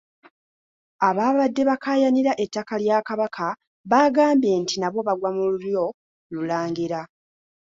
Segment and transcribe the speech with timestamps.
[1.07, 3.47] Abaabadde bakaayanira ettaka lya Kabaka
[3.89, 5.85] baagambye nti nabo bagwa mu lulyo
[6.33, 7.01] lulangira.